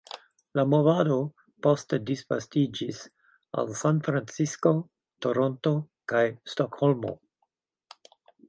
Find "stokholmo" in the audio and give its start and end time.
6.55-7.17